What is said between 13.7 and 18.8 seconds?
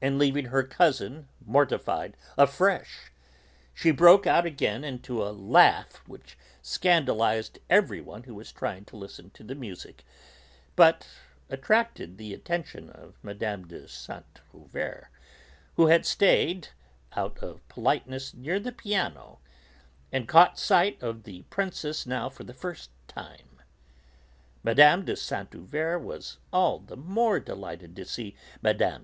Saint Euverte, who had stayed, out of politeness, near the